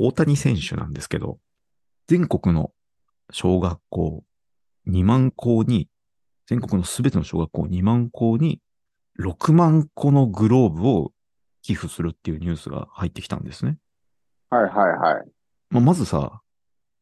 [0.00, 1.38] 大谷選手なんですけど、
[2.06, 2.70] 全国の
[3.30, 4.24] 小学校
[4.88, 5.88] 2万校に、
[6.46, 8.60] 全国のすべての小学校2万校に
[9.18, 11.12] 6万個のグローブを
[11.62, 13.76] 寄付するっていうニュースが入ってきたんですね。
[14.50, 15.28] はいはいはい。
[15.70, 16.40] まあ、まずさ、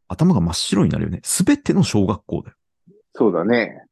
[0.09, 1.21] 頭が真っ白になるよね。
[1.23, 2.57] すべての小学校だよ。
[3.15, 3.85] そうだね。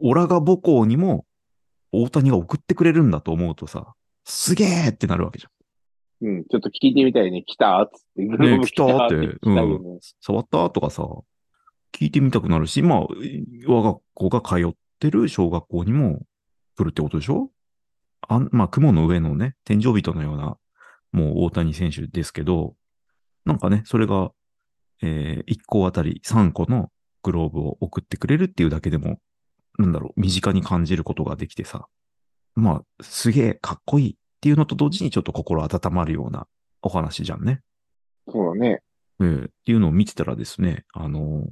[0.00, 1.26] オラが母校にも
[1.92, 3.94] 大谷が送ってくれるんだと思うとさ、
[4.24, 5.46] すげーってなるわけじ
[6.20, 7.44] うん、ちょっと聞いてみたいね。
[7.46, 7.80] 来た？
[7.82, 8.22] っつって。
[8.22, 9.98] ね来たーって、来たよね。
[10.20, 10.70] 触った？
[10.70, 11.06] とかさ、
[11.92, 13.06] 聞いてみたくなるし、まあ、
[13.66, 16.20] 我が子が通ってる小学校にも
[16.76, 17.50] 来るってことでしょ？
[18.26, 20.56] あんまあ、雲の上のね、天井人のような、
[21.12, 22.74] もう大谷選手ですけど、
[23.44, 24.32] なんかね、それが、
[25.02, 26.90] えー、1校あたり3個の
[27.22, 29.18] グローブを送ってくれるっていうだけでも、
[29.78, 31.86] なんだろう、身近に感じることができてさ、
[32.56, 36.46] まあ、すげえかっこいいっていうのと同時にちょっと心温まるような
[36.80, 37.60] お話じゃんね。
[38.28, 38.82] そうだね。
[39.20, 41.44] ええっていうのを見てたらですね、あの、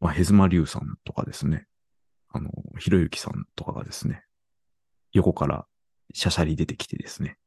[0.00, 1.66] まあ、ヘズマリュウさんとかですね、
[2.30, 4.24] あの、ひろゆきさんとかがですね、
[5.12, 5.64] 横から
[6.12, 7.38] シャシャリ出てきてですね、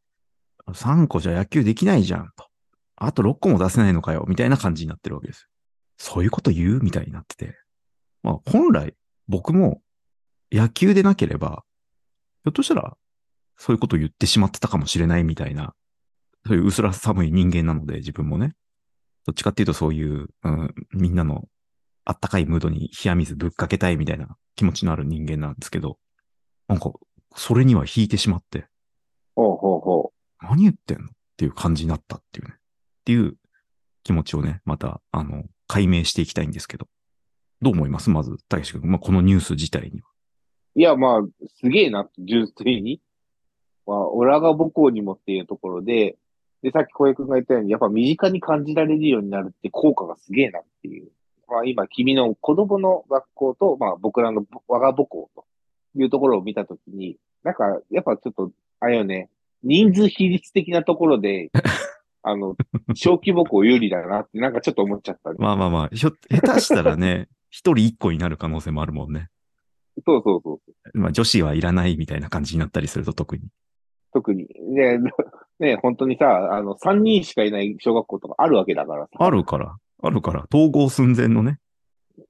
[0.67, 2.47] 3個じゃ野球できないじゃんと。
[2.95, 5.47] あと6個も出せないのかよ、みたいな感じになってるわけですよ。
[5.97, 7.58] そういうこと言うみたいになってて。
[8.23, 8.95] まあ、本来、
[9.28, 9.81] 僕も
[10.52, 11.64] 野球でなければ、
[12.44, 12.97] ひょっとしたら、
[13.58, 15.73] そういうことを言ってしまってたかもしれないみたいな、
[16.45, 18.53] そういう薄ら寒い人間なので、自分もね。
[19.25, 21.45] どっちかっていうとそういう、うん、みんなの
[22.03, 25.97] あったかいムードに冷や水ぶっかけたいみたいな気持ちのある人間なんですけど、
[26.67, 26.92] なんか、
[27.36, 28.67] それには引いてしまって、
[29.36, 32.53] ほうほうほ何言ってんのっていう感じになったっていうね。
[32.56, 32.58] っ
[33.06, 33.36] ていう
[34.03, 36.88] 気持ちをね、また、あの、解明していきたいんですけど。
[37.62, 38.09] どう思います？
[38.12, 38.90] まず、たけし君。
[38.90, 40.08] まあ、このニュース自体には。
[40.75, 40.80] う。
[40.80, 41.22] いや、まあ、
[41.59, 43.02] すげえな、純粋に。
[43.88, 46.17] まあ、オラが母校にもっていうところで、
[46.61, 51.09] で、さっき小江君が言ったように、やっぱ身近に感じられるようになるって効果がすげえなっていう。
[51.47, 55.45] まあ、今、君の子供の学校と、まあ、僕らの我が母校と
[55.95, 59.29] いうところを見たときに、なんか、やっぱちょっと、あれよね、
[59.63, 61.51] 人数比率的なところで、
[62.24, 62.56] あの、
[62.95, 65.35] 小規模校有利だなって、なんかちょっと思っちゃったね。
[65.38, 69.29] まあまあまあ、ひょ、下手したらね、一人一個になる可能性もあるもんね。
[70.03, 70.59] そうそうそ
[70.94, 71.00] う。
[71.00, 73.44] まあ、女子はいらないみたいな感じになったりすると特に。
[74.16, 74.48] 特に。
[74.70, 74.98] ね、
[75.59, 79.12] ね、本当にさ、あの、3人しかいない小学校とかあるわけだからさ。
[79.20, 81.59] あるから、あるから、統合寸前のね。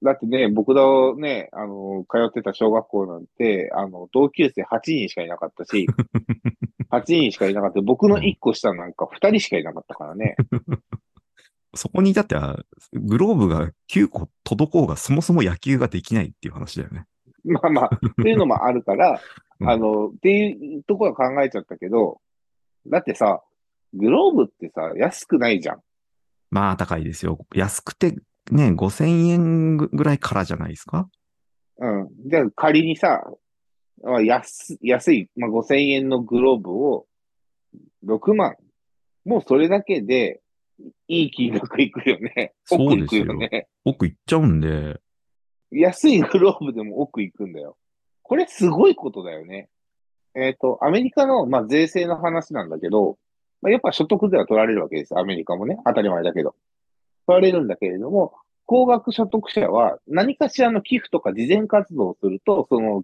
[0.01, 5.85] だってね、僕のね、あの、通ってた小学校なんて、あの、同級生8人しかいなかったし、
[6.89, 7.81] 8人しかいなかった。
[7.81, 10.35] 僕の1個下なんか2人しかいなかったからね。
[11.75, 12.57] そこにだって、あ
[12.93, 17.05] グローブが9個届こうがそもそも野球ができないっていう話だよね。
[17.43, 19.17] まあまあ、っていうのもあるから、うん
[19.61, 22.19] あの、っていうところは考えちゃったけど、
[22.87, 23.41] だってさ、
[23.93, 25.81] グローブってさ、安くないじゃん。
[26.51, 27.45] まあ、高いですよ。
[27.53, 28.11] 安くて
[28.51, 31.09] ね、5000円ぐらいからじゃないですか？
[31.77, 32.09] うん。
[32.27, 33.23] じゃあ仮にさ、
[34.03, 37.07] まあ、安、安い、まあ、5000円のグローブを
[38.05, 38.55] 6万。
[39.23, 40.41] もうそれだけで
[41.07, 42.53] いい金額いくよね。
[42.69, 43.67] 奥いくよよね。
[43.83, 44.99] 奥行っちゃうんで、
[45.71, 47.77] 安いグローブでも奥行くんだよ。
[48.27, 49.69] これすごいことだよね。
[50.33, 53.19] えっ、と、アメリカの、まあ、税制の話なんだけど、
[53.61, 55.17] まあ、やっぱ所得税は取られるわけです。
[55.17, 55.77] アメリカもね。
[55.85, 56.55] 当たり前だけど。
[57.27, 58.33] 取られるんだけれども、
[58.65, 63.03] 高額所得者は何かしらの寄付とか慈善活動をすると、その、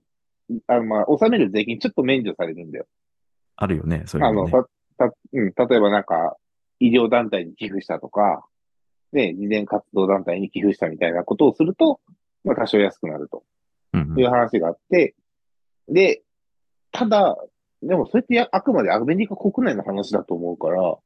[0.66, 2.88] あのまあ、納める税金ちょっと免除されるんだよ。
[3.58, 4.50] あるよね、そういあの。
[4.50, 4.68] た、
[4.98, 6.36] た、うん、例えばなんか、
[6.80, 8.44] 医療団体に寄付したとか、
[9.14, 12.00] ね、慈善活動団体に寄付したみたいなことをすると、
[12.44, 13.51] まあ多少安くなるとうん
[13.94, 15.16] いう話があって、
[15.88, 16.24] で、
[16.92, 17.38] ただ、
[17.82, 20.98] でもそれってやあくまでアメリカ国内の話だと思うから、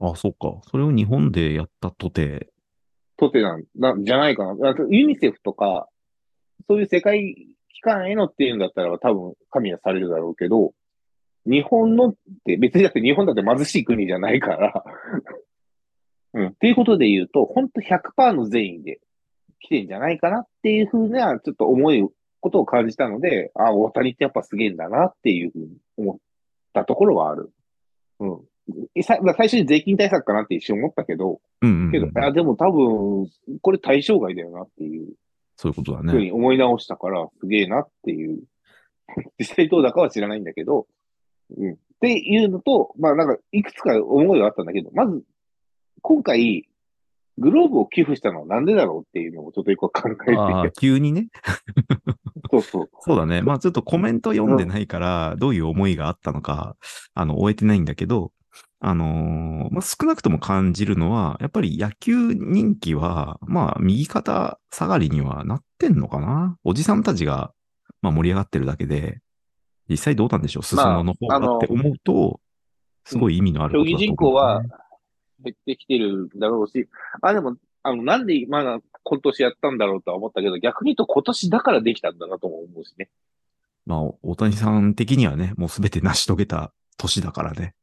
[0.00, 0.60] あ、そうか。
[0.70, 2.50] それを日本でやったとて、
[3.16, 4.74] とてなん、なんじゃないかな。
[4.88, 5.88] ユニセフとか、
[6.68, 7.34] そういう世界
[7.74, 10.72] 機関へのっていうんだったら多分加味はされるだろうけど、
[11.46, 12.14] 日本のっ
[12.44, 14.84] て別にだって日本だって貧しい国じゃないから、
[16.34, 16.46] うん。
[16.48, 19.00] っていうことで言うと、本当100%の善意で
[19.60, 22.06] 来てんじゃないかなっていうふうな、ちょっと思い、
[22.40, 26.16] ことを感じたので、あ、大谷ってやっぱすげえんだなっていうふうに思っ
[26.72, 27.50] たところはある。
[28.20, 28.40] うん。
[29.02, 33.28] さ最初に税金対策かなって一瞬思ったけど、うんうんうんけど、あ、でも多分、
[33.62, 35.08] これ対象外だよなっていう
[35.58, 36.26] そういうことだふうね。
[36.26, 38.44] に思い直したから、すげえなっていう。
[39.38, 40.86] 実際どうだかは知らないんだけど、
[41.56, 41.72] うん。
[41.72, 45.24] っていうのと、まあなんか、いくつか思いはあったんだけど、まず、
[46.00, 46.67] 今回、
[47.38, 51.28] グローブを寄付したのはなんでだろうっていうのをちょっと一個考えああて、急にね。
[52.50, 52.90] そうそう。
[53.00, 53.42] そうだね。
[53.42, 56.76] まあちょっとコメント読んでないから、どういう思いがあったのか、
[57.14, 58.32] あの、終えてないんだけど、
[58.80, 67.52] あのーまあ、少なくとも感じるのは、やっぱり野球人気は、まあ、右肩下がりにはなってんのかなおじさんたちが、
[68.02, 69.20] まあ、盛り上がってるだけで、
[69.88, 70.62] 実際どうなんでしょう？
[70.62, 72.40] 裾野の方がって思うと、
[73.04, 74.68] すごい意味のある競ことだと思う技人口はね
[75.42, 76.88] 減ってきてるだろうし、
[77.22, 83.08] あ、でも、あの、なんで今、今年やったんだろうとは思ったけど、逆に言うと今年だからできたんだなとも思うしね。
[83.86, 87.74] まあ、大谷さん的にはね、もうすべて成し遂げた年だからね。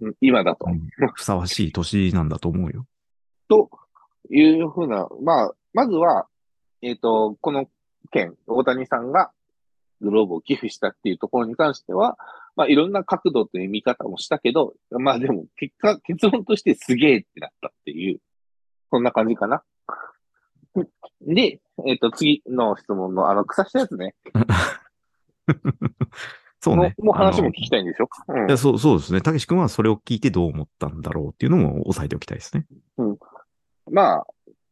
[0.00, 0.66] うん今だと。
[0.68, 2.86] うんふさわしい年なんだと思うよ。
[3.48, 3.70] と
[4.30, 6.26] いうふうな、まあ、まずは、
[6.82, 7.70] えっ、と、この
[8.10, 9.30] 件、大谷さんが
[10.00, 12.18] グローブを寄付したっていうところに関しては、
[12.56, 18.20] まあ、いろんな角度という見方もしたけど、まあでも、結果、結論としてすげえってなったっていう、
[18.90, 19.62] そんな感じかな。
[21.20, 24.14] で、えっ、と、次の質問の、あの、草したやつね。
[26.60, 26.94] そうね。
[26.98, 28.08] もう話も聞きたいんでしょ？
[28.28, 29.20] うんいや、そう、そうですね。
[29.20, 32.66] たけし君はそれを聞いてどう思ったんだろうっていうのも押さえておきたいですね。
[33.90, 34.26] まあ、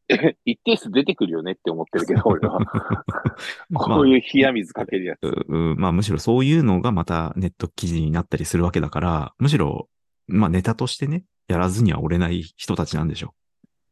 [0.44, 2.58] 一定数出てくるよねって思ってるけど、俺は。
[3.70, 5.26] まあこういう冷や水かけるやつ。
[5.26, 9.88] ううまあむしろそういうのがまたネット記事になったりするわけだから、むしろ、
[10.26, 13.34] まあネタとしてね、やらずには折れない人たちなんでしょ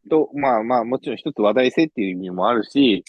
[0.09, 3.05] と、まあまあ、もちろん一つ話題性っていう意味もあるし、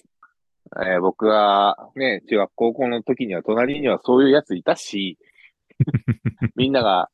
[0.77, 5.17] えー僕がね、中学高校の時には隣にはそういうやついたし、
[6.55, 7.09] みんなが、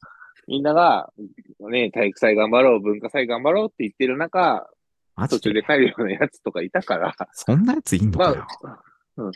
[0.48, 1.12] みんなが、
[1.60, 4.70] ね、体育祭頑張ろう、文化祭頑張ろうって言ってる中、
[5.28, 8.48] 途中で帰るようなやつとかいたから、そんなやついんのかよ。
[9.18, 9.30] うん。
[9.30, 9.32] っ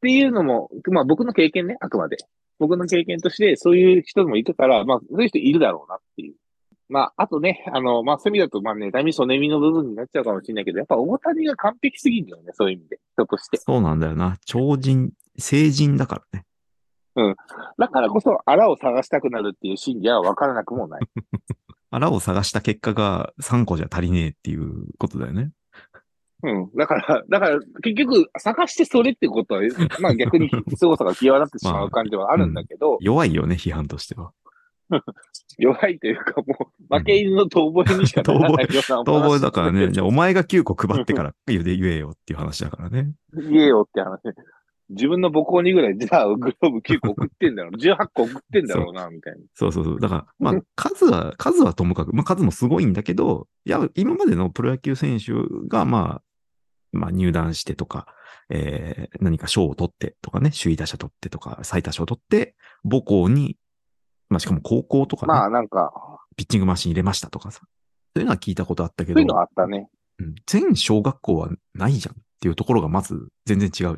[0.00, 2.16] ていうのも、まあ僕の経験ね、あくまで。
[2.58, 6.34] 僕の経験として、そういう人もいたから、まあそういう人いるだろうなっていう。
[6.88, 13.00] まあ、あとね、あの、まあそういう意味だと、まあね、ダミソネミの部分になっちゃうかもしれないけど、やっぱ大谷が完璧すぎるよね、そういう意味で。
[13.14, 13.56] 人として。
[13.56, 14.36] そうなんだよな。
[14.44, 16.44] 超人、成人だからね。
[17.78, 21.00] だからこそ、あらを探したくなるっていう心理は分からなくもない。
[21.92, 25.50] あらを探した結果が3個じゃ足りねえっていうことだよね。
[26.42, 26.70] うん。
[26.74, 29.60] だから、だから、結局、探してそれってことは、
[30.00, 34.32] まあ逆に凄さが際立ってしまう感じはあるんだけど、弱いよね、批判としては。
[35.58, 43.12] 弱いというかもう、負け犬の遠吠えにしかならない ようなお遠話吠えだからね、じゃあお前が9個配ってから言えよっていう話だからね。
[43.34, 44.18] 言えよって話。
[44.90, 47.76] 自分の母校にぐらい、じゃあグローブ9個送ってんだろう。
[47.76, 49.38] 18個送ってんだろうな、みたいな。
[49.54, 50.00] そうそうそう。
[50.00, 55.32] だから、まあ、数は、数はともかく、まあ、数もすごいんだけど、いや、今までのプロ野球選手
[55.68, 56.22] が、まあ、
[56.92, 58.06] まあ、入団してとか、
[58.50, 62.54] えー、何か賞を取ってとかね、首位打者取ってとか、最多勝取って、
[62.84, 63.56] 母校に、
[64.28, 65.92] まあ、しかも高校とかね、まあなんか、
[66.36, 67.60] ピッチングマシン入れましたとかさ。
[68.14, 69.88] そういうのは聞いたことあったけど、そういうのあったね。
[70.18, 73.96] うん全小学校はないじゃんっていうところがまず全然違うじゃん。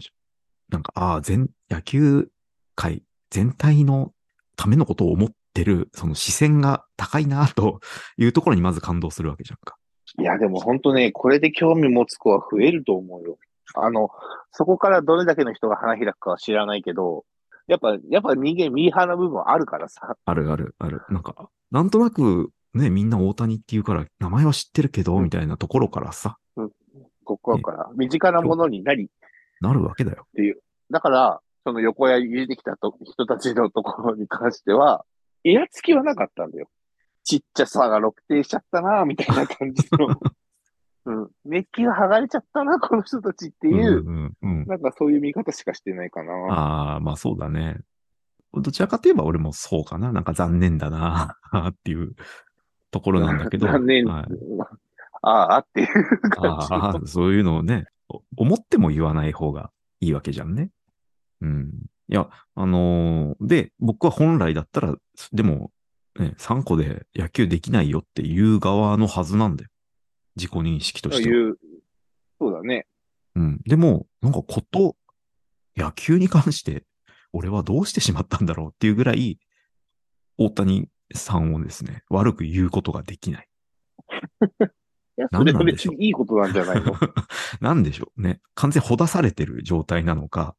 [0.68, 2.28] なんか、ああ、全、野球
[2.74, 4.12] 界全体の
[4.56, 7.80] ためのことを思ってる、その視線が高いなと
[8.18, 9.76] いうところにまず感動するわけじゃんか。
[10.18, 13.38] いや、でも本当ね、これで興味持つ子は増えると思うよ。
[13.74, 14.10] あの、
[14.52, 17.24] そこからどれだけの人が花開くかは知らないけど、
[17.66, 20.16] やっぱ、やっぱ人間ミーハーな部分はあるからさ。
[20.24, 21.02] あるあるある。
[21.08, 26.38] なんか、なんとなくね、みんな大谷って言うから名前は知ってるけど、うんみたいなところからさ、
[27.24, 29.10] ここから、身近なものになり、
[29.66, 30.26] なるわけだよ。
[30.90, 35.04] だから、その横屋入れてきたと人たちのところに関しては、
[35.42, 36.68] イラつきはなかったんだよ。
[37.24, 40.08] ちっちゃさが6定しちゃったな、みたいな感じの。
[41.06, 41.30] うん。
[41.44, 44.66] メッキが剥がれちゃったな、この人たちっていう、うんうんうん。
[44.66, 46.32] なんかそういう見方しかしてないかな。
[46.32, 47.80] ああ、まあそうだね。
[48.52, 50.12] どちらかといえば俺もそうかな。
[50.12, 51.36] なんか残念だな
[51.68, 52.14] っていう
[52.90, 53.66] ところなんだけど。
[53.68, 54.06] 残念。
[54.06, 54.26] はい、
[55.22, 56.74] ああ、っていう感じ。
[56.74, 57.93] ああ、そういうのをね、お
[58.36, 59.70] 思っても言わない方が
[60.00, 60.70] いいわけじゃんね。
[61.40, 61.70] うん。
[62.08, 64.94] いや、あのーで、僕は本来だったら、
[65.32, 65.70] でも、
[66.18, 69.70] ね、3個で野球できないよっていう側のはずなんだよ。
[70.36, 71.24] 自己認識としては。
[71.24, 71.58] そういう、
[72.40, 72.86] そうだね。
[73.34, 73.60] うん。
[73.64, 74.96] でも、なんかこと、
[75.76, 76.84] 野球に関して、
[77.32, 79.40] 俺はどうしてしまったんだろうっていうぐらい、
[80.38, 83.48] 大谷さんをですね、悪く言うことができない。
[85.16, 86.92] いや、なんそれは別にいいことなんじゃないの？
[87.60, 88.40] なんでしょうね。
[88.54, 90.56] 完全にほだされてる状態なのか。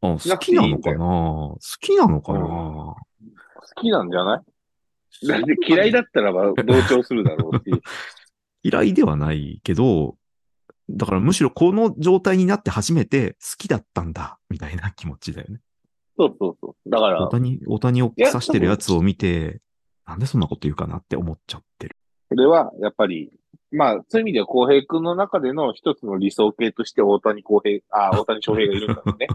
[0.00, 0.98] あ好きなのかな？
[0.98, 2.96] 好きなのかな、好
[3.80, 4.42] きなんじゃな
[5.22, 5.26] い？
[5.28, 7.82] だって嫌いだったらば同調するだろうっていう。
[8.62, 10.16] 嫌いではないけど、
[10.90, 15.60] だからむしろこの状態になって初めて好きだったんだ、みたいな気持ちだよね。
[16.16, 16.90] そうそうそう。
[16.90, 19.60] だから大、谷、大谷をいや刺してるやつを見て、
[20.06, 21.96] なんでそんなこと言うかなって思っちゃってる。
[22.28, 23.30] それはやっぱり、
[23.70, 29.26] まあ、そういう意味では、浩平君の中での一つの理想形として大谷浩平、あ、大谷翔平がいるんだろうね。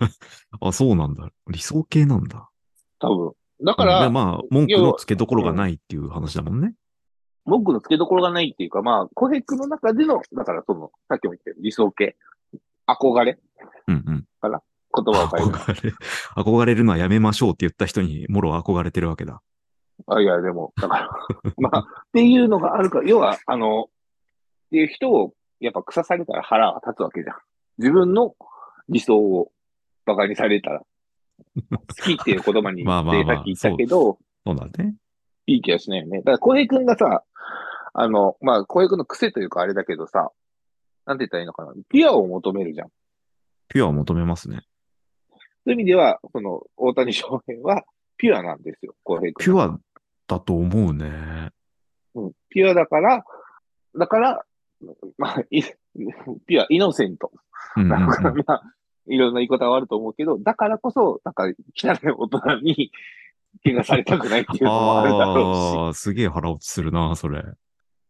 [0.60, 1.30] あ、そうなんだ。
[1.48, 2.50] 理想系なんだ。
[2.98, 3.32] 多分。
[3.62, 6.74] だから、でまあ、文句の付けどころがないっていう話だもんね。
[7.44, 12.16] 文句の付けどころがないっていうか、まあ、小平君の中での、だからその、さっきも言ったように理想系、
[12.88, 13.38] 憧れ、
[13.86, 14.26] うんうん。
[14.96, 15.52] 言葉を変える。
[15.52, 15.92] 憧れ、
[16.36, 19.42] 憧れるのはやめましょうって言った人にもろ憧れてるわけだ。
[20.06, 21.10] あ、いや、でも、だから、
[21.58, 23.88] まあ、っていうのがあるから、要は、あの、っ
[24.70, 27.36] ていう人を、やっぱ腐されたら腹が立つわけじゃん。
[27.78, 28.36] 自分の
[28.88, 29.52] 理想を
[30.06, 30.82] 馬鹿にされたら。
[31.66, 34.94] 好きっていう言葉に、まあまあまあさっき言ったけど、そうだね。
[35.46, 36.18] いい気がしないよね。
[36.18, 37.24] だから、小平くんがさ、
[37.94, 40.30] あの、まあ、小平くんの癖というかあれだけどさ、
[41.06, 41.72] なんて言ったらいいのかな。
[41.88, 42.88] ピュアを求めるじゃん。
[43.68, 44.62] ピュアを求めますね。
[45.30, 45.36] そ
[45.66, 47.84] ういう意味では、その、大谷翔平は、
[48.18, 49.44] ピュアなんですよ、小平くん。
[49.44, 49.78] ピュア
[50.26, 51.50] だと思うね。
[52.14, 52.32] うん。
[52.48, 53.24] ピュアだから、
[53.98, 54.44] だから、
[55.18, 55.62] まあ、い
[56.46, 57.32] ピュア、イノセント。
[57.76, 58.62] だから、まあ、
[59.06, 62.92] いろんな言い方はあると思うけど、だからこそ、なんか、汚い大人に、
[63.64, 67.42] 怪我されたくないっていうのもあるだろああ、すげえ腹落ちするな、それ。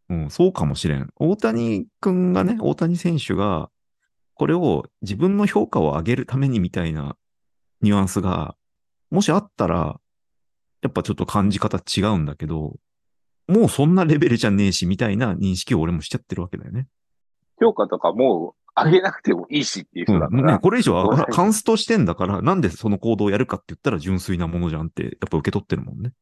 [0.08, 1.10] うん、そうかもしれん。
[1.16, 3.70] 大谷くんがね、大谷選手が、
[4.34, 7.16] これを自分の評価を上げるためにみたいな
[7.80, 8.54] ニュアンスが、
[9.10, 10.00] もしあったら、
[10.82, 12.76] やっぱちょっと感じ方違うんだけど、
[13.48, 16.82] もうそんなレベルじゃねえし、みたいな認識を俺もしちゃってるわけだよね。
[16.82, 16.86] し、
[17.60, 26.12] 評価とかもう、上げなくてもいいしっていううん人だから、ね、これ以上はカンストしてんだから、なんでその行動をやるかって言ったら純粋なものじゃんって、やっぱ受け取ってるもんね。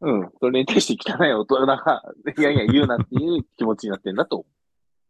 [0.00, 0.30] うん。
[0.40, 2.02] それに対して汚い大人が、
[2.38, 4.46] いやいや言うなっていう気持ちになってんだと思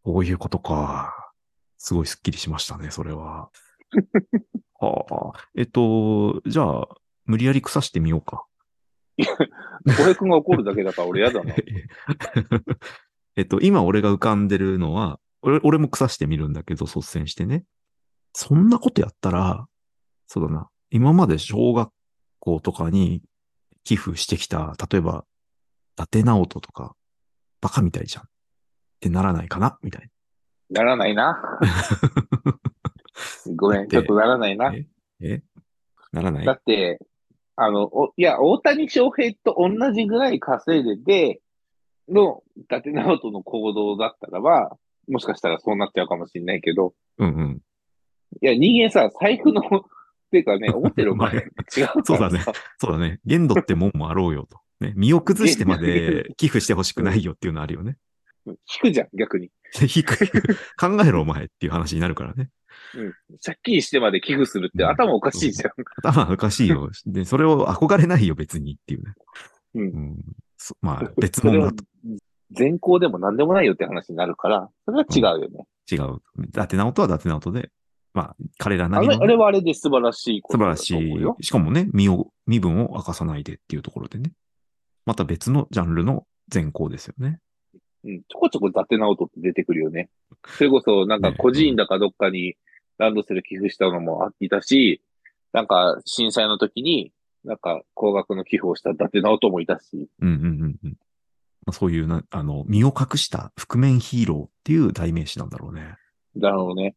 [0.05, 1.33] こういうことか。
[1.79, 3.49] すごいスッキリしましたね、それは。
[4.81, 5.49] はあ。
[5.55, 6.89] えっと、じゃあ、
[7.25, 8.45] 無理やり腐してみようか。
[9.19, 9.23] う。
[9.91, 11.55] 小平くんが怒るだけだから俺嫌だな。
[13.37, 17.65] えっと、今俺が浮かんでるのは、俺俺も腐してみるんだけど、率先してね。
[18.35, 19.67] そんなことやったら、
[20.27, 20.69] そうだな。
[20.91, 21.91] 今まで小学
[22.39, 23.23] 校とかに
[23.85, 25.25] 寄付してきた、例えば、
[25.95, 26.95] 伊達直人とか、
[27.61, 28.25] バカみたいじゃん。
[28.25, 28.27] っ
[29.01, 29.79] てならないかな？
[29.83, 30.09] みたい
[30.71, 31.43] ならないな。
[33.57, 34.71] ごめん、ちょっとならないな。
[34.71, 34.79] な。
[35.21, 35.43] え？
[36.13, 36.47] ならない？
[36.47, 36.99] だって、
[37.57, 41.41] あの、おいや、大谷翔平と同じぐらい稼いでて、
[42.09, 44.77] の、伊達直人の行動だったらば、
[45.09, 47.61] もしかしたらそうなっちゃうかもしれないけど、うんうん。
[48.41, 49.65] いや、人間さ、財布の、っ
[50.33, 51.45] ていうかね、思ってるお前、違う
[52.05, 52.43] そうだね
[52.79, 53.21] そうだね。
[53.27, 54.59] 限度ってもんもあろうよと。
[54.81, 54.95] ね。
[54.97, 57.99] 身を崩してまで寄付してほしくないよっていうのあるよね。
[58.47, 59.51] 引くじゃん、逆に。
[59.81, 60.27] 引く、
[60.79, 62.51] 考えろお前っていう話になるからね。
[63.45, 65.73] 借金してまで寄付するってうん頭おかしいじゃん。
[66.03, 66.91] 頭おかしいよ。
[67.07, 69.15] で、それを憧れないよ別にっていうね。
[69.75, 70.17] うん
[70.59, 71.85] そまあ、別物だと
[72.53, 75.67] 善行でも何でもないよって話になるから、それは違うよね。
[75.91, 76.21] 違う。
[76.47, 77.71] 伊達直人は伊達直人で、
[78.15, 81.37] まあ、彼らあなりのね、れあれはあれで素晴らしいこ素晴らとだとしい思うよ。。
[81.41, 84.33] しかもね、身を、身分を明かさないでっていうところでね。
[85.07, 87.41] また別のジャンルの善行ですよね。
[88.05, 90.11] うん、ちょこちょこ伊達直人って出てくるよね。
[90.47, 92.57] それこそ、なんかね個人だかどっかに
[92.99, 95.03] ランドセル寄付したのもいたし、
[95.53, 97.13] なんか震災の時に、
[97.45, 100.97] なんか高額の寄付をした伊達直人もいたし、うんうんうん
[101.71, 105.95] そういうな、あの、身を隠した覆面ヒーローっていう代名詞なんだろうね。
[106.37, 106.97] だろうね。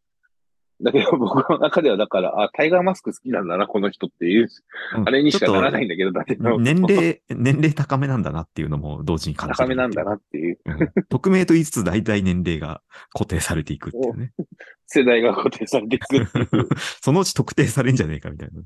[0.81, 4.49] だけど僕の中ではだから、あ、タイガーマスク好きなんだな、この人っていう、
[4.97, 6.63] うんあれにしかならないちんだけど、伊達ょっと直人。
[6.63, 10.11] 年齢、年齢高めなんだなっていうのも同時に感じ高めなんだな。
[10.11, 10.59] なっていう。
[10.65, 12.81] うん匿名と言いつつ大体年齢が
[13.13, 14.33] 固定されていくっていうね。
[14.87, 16.25] 世代が固定されていく。
[17.01, 18.61] そのうち特定されんじゃねえかみたいな。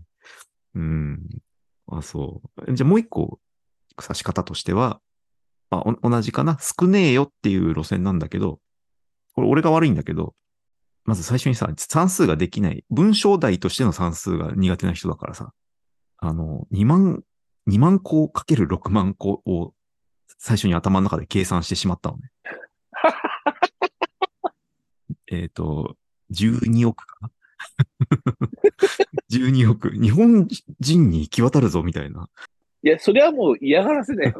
[0.75, 1.19] うん。
[1.87, 2.73] あ、そう。
[2.73, 3.39] じゃあもう一個、
[4.01, 5.01] 刺し方としては、
[5.69, 6.57] まあ、お同じかな。
[6.59, 8.59] 少ねえよっていう路線なんだけど、
[9.33, 10.33] これ俺が悪いんだけど、
[11.09, 15.53] まず最初にさ、算数ができない、文章題としての算数が苦手な人だからさ、
[16.19, 17.23] あの、2万、
[17.67, 19.73] 2万個かける6万個を
[20.37, 22.29] 最初に頭の中で計算してしまったのね。
[25.31, 25.97] えっと、
[26.31, 27.31] 12億かな
[29.31, 29.89] ?12 億。
[29.89, 30.47] 日本
[30.79, 32.29] 人に行き渡るぞ、みたいな。
[32.83, 34.37] いや、それはもう嫌がらせだよ。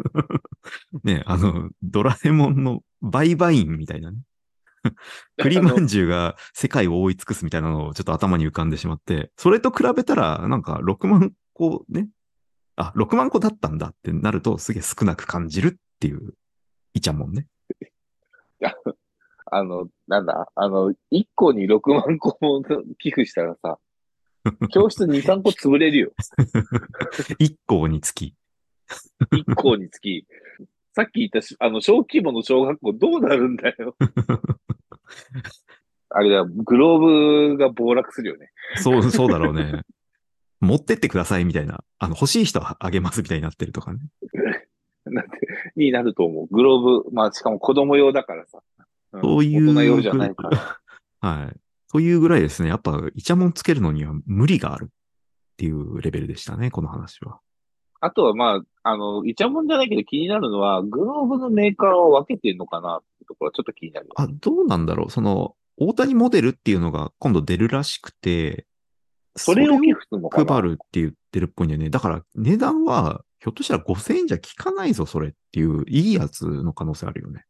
[1.02, 4.18] ね、あの、ドラえもんの売買員みたいなね。
[5.36, 12.08] 栗まんじゅうが世界を覆い尽くすみたいなのをちょっと頭に浮かんでしまって、それと比べたら、なんか6万個ね、
[12.76, 16.34] あ、6万個だったんだってなるとすげえ少なく感じるっていう、
[16.94, 17.46] いちゃもんね。
[19.50, 22.62] あの、なんだあの、1個に6万個も
[22.98, 23.78] 寄付したらさ、
[24.72, 26.12] 教室2、3個潰れるよ。
[27.40, 28.34] 1校につき。
[29.32, 30.26] 1校につき。
[30.94, 33.96] さっき言ったし、あの、小規模の小学校どうなるんだよ。
[36.10, 38.50] あれだ、グローブが暴落するよね。
[38.76, 39.82] そう、そうだろうね。
[40.60, 44.00] 持ってってくださいみたいな、あの、欲しい人はあげますみたいになってるとかね。
[45.04, 45.38] なんて、
[45.76, 46.46] になると思う。
[46.48, 48.58] グローブ、まあしかも子供用だからさ。
[48.58, 49.70] んそういう。
[49.70, 50.80] 大人用じゃないから。
[51.20, 51.56] はい。
[51.90, 54.88] というぐらいですね、やっぱ、イチャモンつけるのには無理があるっ
[55.56, 57.40] ていうレベルでしたね、この話は。
[58.00, 64.08] あとはまあ、あの、イチャモンじゃないけど気になるのは、グローブのメーカーを分けてんのかなってところはちょっと気になる。
[64.16, 68.66] あ、どうなんだろうその、大谷モデルっていうのが今度出るらしくて、
[69.36, 70.52] それを寄付するのかな？
[70.52, 71.90] 配るって言ってるっぽいんだよね。
[71.90, 77.44] だから値段は、ひょっとしたら5000円じゃ効かないぞ、それっていう、いいやつの可能性あるよね。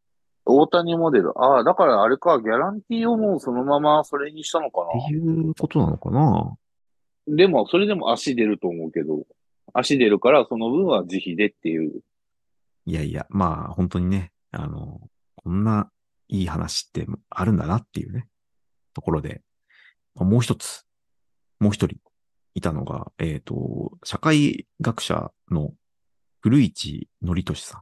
[0.45, 1.33] 大谷モデル。
[1.41, 7.37] ああ、だからあれか、ギャランティーをもうそのままそれにしたのかっていうことなのかなな。
[7.37, 9.25] でも、それでも足出ると思うけど、
[9.73, 12.01] 足出るからその分は自費でっていう。
[12.87, 15.01] いやいや、まあ本当にね、あの、
[15.49, 15.91] こんな
[16.29, 18.29] いい話ってあるんだなっていうね、
[18.93, 19.41] ところで、
[20.15, 20.85] もう一つ、
[21.59, 21.97] もう一人
[22.55, 25.73] いたのが、えっ、と、社会学者の
[26.43, 27.81] 古市憲俊さん。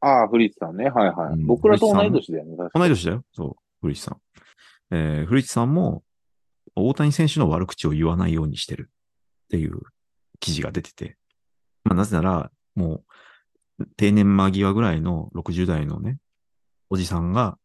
[0.00, 0.90] ああ、古市さんね。
[0.90, 1.32] はいはい。
[1.32, 2.56] うん僕らと同い年だよね。
[2.72, 3.24] 同い年だよ。
[3.32, 4.94] そう、古市さん。
[4.94, 6.04] えー古市さんも、
[6.76, 9.80] 大谷選手の悪口を言わないようにしてるっていう
[10.38, 11.16] 記事が出てて。
[11.82, 13.02] まあ、なぜなら、も
[13.80, 16.18] う、定年間際ぐらいの60代のね、
[16.90, 17.58] おじさんが、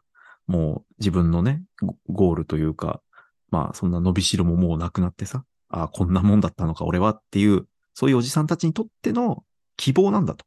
[0.47, 3.01] もう自分のね、ゴゴールというか、
[3.49, 9.43] まあ、そんな伸びしろももうなくなってさ、ああ、こんなもんだったのか、俺はっていう、そういうおじさんたちにとっての
[9.77, 10.45] 希望なんだと。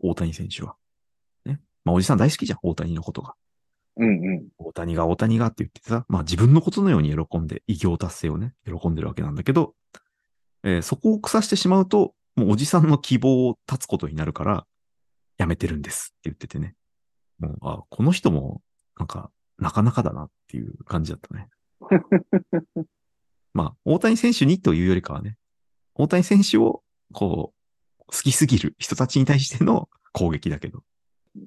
[0.00, 0.76] 大谷選手は。
[1.44, 1.60] ね。
[1.84, 3.34] まあ、おじさん大好きじゃん、大谷のことが。
[3.98, 4.48] うんうん。
[4.58, 9.74] 大谷が大谷がって言ってさ、まあ自分のことのように喜んで、偉業達成をね、喜んでるわけなんだけど、
[10.62, 14.66] えーそこを腐してしまうと、もうおじさんの希望を断つことになるから、
[15.36, 16.74] やめてるんですって言っててね。
[17.38, 18.62] もう、あ、この人も、
[18.98, 21.48] なんか、なかなかだなっていう感じだったね。
[23.54, 25.36] まあ、大谷選手にというよりかはね、
[25.94, 30.82] 大谷選手を、こう、好きすぎる人たちに対しての 攻撃だけど。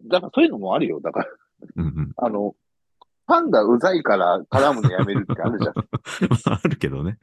[0.07, 0.99] だからそういうのもあるよ。
[1.01, 1.27] だから、
[1.75, 2.11] うんうん。
[2.15, 2.55] あの、
[3.27, 5.73] ファンがうざいから絡むのやめるってあるじゃん。
[6.29, 7.17] まああるけどね。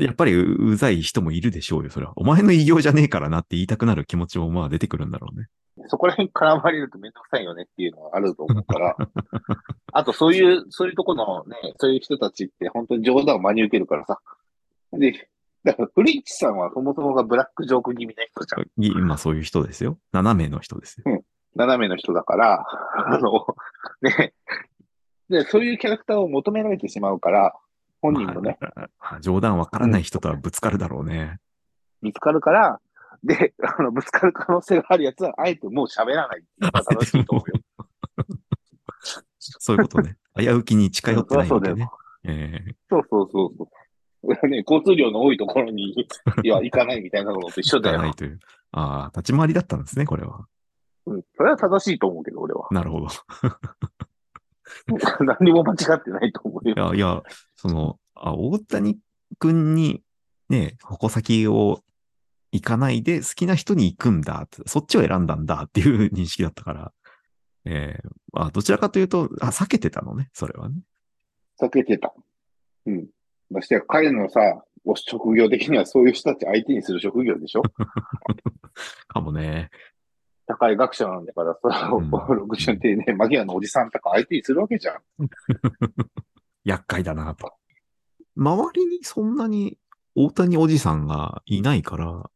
[0.00, 2.12] やっぱりううざい人もいるでしょうよ、それは。
[2.16, 5.48] お前の偉業じゃねえからなって言いたくなる気持ちもまあ出てくるんだろうね。
[5.88, 8.96] そこら辺絡まれるとめんどくさいよねっていうのはあると思うから。
[9.92, 14.20] あとそういう、そういうとこのね、そういう人たちって本当に冗談を真に受けるからさ。
[14.92, 15.28] で、
[15.64, 18.84] だから古市さんはそもそもがブラックジョーク気味な人じゃん。
[18.84, 19.98] いまあそういう人ですよ。
[20.12, 21.22] 斜めの人ですよ。
[21.54, 23.46] 斜めの人だから、あの、
[24.00, 24.34] ね。
[25.28, 27.54] で、そういうキャラクターを求められてしまうから、
[28.02, 28.58] 本人もね、
[28.98, 31.38] まあ冗談わからない人とはぶつかるだろうね。
[32.02, 32.80] 見つかるから、
[33.24, 37.62] で、あの、ぶつかる可能性があるやつは、あえてもう喋らないいうのが正しいと思うよ。
[39.38, 40.16] そういうことね。
[40.36, 41.88] 危うきに近寄ってないわけそうだね。
[42.24, 44.48] ええそうそうそうそう。
[44.48, 47.98] ね、交通量の多いところに、いや、行かないみたいなのと一緒だよ。
[47.98, 48.38] ないという。
[48.72, 50.46] ああ、立ち回りだったんですね、これは。
[51.06, 51.22] うん。
[51.36, 52.68] それは正しいと思うけど、俺は。
[52.70, 53.08] なるほど。
[55.20, 56.78] 何にも間違ってないと思うよい。
[56.78, 57.22] や、いや、
[57.62, 58.98] その、あ、大谷
[59.38, 60.02] くんに、
[60.48, 61.80] ね、矛先を
[62.50, 66.92] 行かないで好きな人に行くんだそっちを選んだんだっていう認識だったから、
[67.64, 70.74] えーあ、どちらかというと、あ、避けてたのね、それはね。
[71.60, 72.12] 避けてた。
[72.86, 73.06] うん。
[73.48, 77.62] ましてや彼のさ、お職業的にはそういう人たち相手にする職業でしょ？
[79.06, 79.70] かもね。
[80.46, 82.10] 高い学者なんだから、それをうん
[82.50, 85.00] 60定年間際のおじさんとか相手にするわけじゃん。
[86.64, 87.52] 厄介だなと。
[88.36, 89.78] 周りにそんなに
[90.14, 92.30] 大谷おじさんがいないから、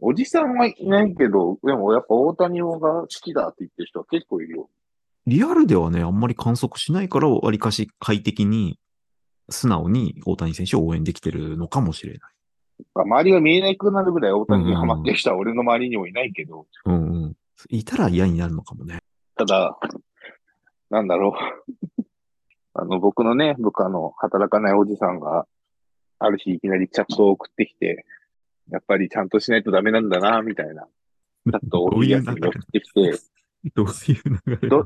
[0.00, 4.70] おじさんはいないけど、でもやっぱ大谷が好きだって言ってる人は結構いるよ。
[5.26, 8.78] リアルではね、あんまり観測しないから、わりかし快適に、
[9.48, 12.20] 素直に大谷選手を応援できてるのかもしれない。
[12.94, 17.36] 周りが見えなくなるぐらい大谷にハマってる人は俺の周りにもいないけど、うんうん。
[17.68, 19.00] いたら嫌になるのかもね。
[19.36, 19.76] ただ、
[20.88, 21.34] なんだろ
[21.98, 21.99] う。
[22.74, 25.46] あの、僕のね、部下の働かないおじさんが、
[26.18, 28.04] ある日いきなりチャットを送ってきて、
[28.70, 30.86] やっぱりちゃんとしないとダメなんだな、みたいな。
[31.50, 32.00] チャットを送っ
[32.72, 33.18] てきて、
[33.74, 34.84] どういう流れど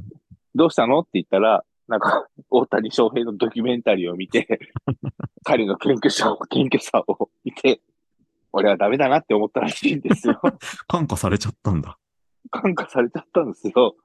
[0.55, 1.01] どうしたの？
[1.01, 4.61] って言ったら、なんか、大谷翔平のドキュメンタリーを見て、
[5.45, 7.81] 彼の謙虚さを、謙虚さを見て、
[8.53, 10.41] 俺はダメだなって思ったらしいんですよ。
[10.87, 11.99] 感化されちゃったんだ。
[12.51, 13.97] 感化されちゃったんですよ。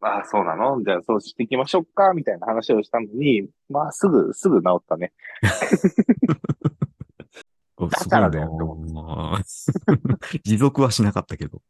[0.00, 0.82] ああ、そうなの？
[0.82, 2.14] じゃあそうしていきましょうか？
[2.14, 5.12] みたいな話をしたのに、まあすぐ、すぐ治ったね。
[7.76, 9.42] おだからだよすごいな
[10.42, 11.62] 持続はしなかったけど。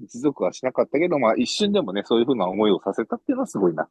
[0.00, 3.88] 持続はしなかったけど、まあ一瞬でもね、そういうふうな思いをさせたっていうのはすごいな。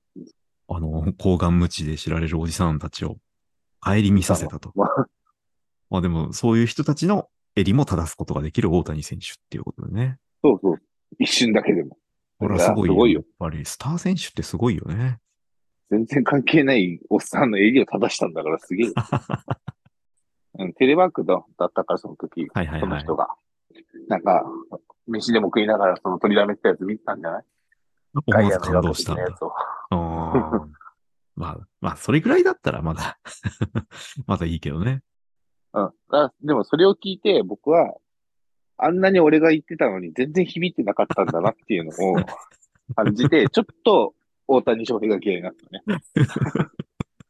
[0.70, 3.18] あの、高顔無知で知られるおじさんたちを、
[3.82, 4.72] 帰り見させたと。
[4.76, 5.08] まあ、
[5.90, 10.18] まあでも、そういう人たちの襟も正すことができる大谷選手っていうことでね。
[10.44, 10.78] そうそう。
[11.20, 11.98] 一瞬だけでも。
[12.40, 12.94] これはすごいよ。
[12.94, 15.20] いやすごいよやっぱり、スター選手ってすごいよね。
[15.90, 18.92] 全然関係ないおっさんの襟を正したんだからすげえ。
[20.60, 23.16] うん、テレワークだだったから、その時、はいはいはいその人。
[23.16, 23.30] が。
[24.08, 24.44] なんか、
[25.08, 27.44] 飯でも食いながらその取りだめてたやつ見てたんじゃない？
[28.26, 29.24] 思わず感動したんだ
[31.36, 33.20] まあ、まあ、それぐらいだったらまだ、
[34.26, 35.04] まだいいけどね。
[35.74, 35.92] うん。
[36.10, 37.94] だでもそれを聞いて、僕は、
[38.78, 42.16] あんなに俺が言ってたのに全然響いてなかったんだなっていうのを
[42.96, 44.14] 感じて、 ちょっと
[44.48, 46.00] 大谷翔平が嫌いになったね。